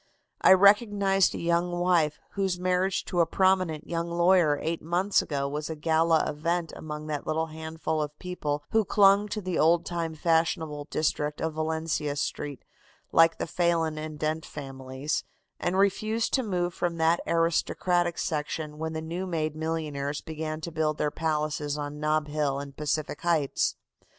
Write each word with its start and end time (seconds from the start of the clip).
I 0.41 0.53
recognized 0.53 1.35
a 1.35 1.39
young 1.39 1.71
wife, 1.73 2.17
whose 2.31 2.59
marriage 2.59 3.05
to 3.05 3.19
a 3.19 3.27
prominent 3.27 3.85
young 3.85 4.09
lawyer 4.09 4.57
eight 4.59 4.81
months 4.81 5.21
ago 5.21 5.47
was 5.47 5.69
a 5.69 5.75
gala 5.75 6.23
event 6.27 6.73
among 6.75 7.05
that 7.05 7.27
little 7.27 7.45
handful 7.53 8.01
of 8.01 8.17
people 8.17 8.63
who 8.71 8.83
clung 8.83 9.27
to 9.27 9.41
the 9.41 9.59
old 9.59 9.85
time 9.85 10.15
fashionable 10.15 10.85
district 10.85 11.39
of 11.39 11.53
Valencia 11.53 12.15
Street, 12.15 12.65
like 13.11 13.37
the 13.37 13.45
Phelan 13.45 13.99
and 13.99 14.17
Dent 14.17 14.43
families, 14.43 15.23
and 15.59 15.77
refused 15.77 16.33
to 16.33 16.41
move 16.41 16.73
from 16.73 16.97
that 16.97 17.19
aristocratic 17.27 18.17
section 18.17 18.79
when 18.79 18.93
the 18.93 19.01
new 19.03 19.27
made, 19.27 19.55
millionaires 19.55 20.21
began 20.21 20.61
to 20.61 20.71
build 20.71 20.97
their 20.97 21.11
palaces 21.11 21.77
on 21.77 21.99
Nob 21.99 22.27
Hill 22.27 22.57
and 22.59 22.75
Pacific 22.75 23.21
Heights. 23.21 23.75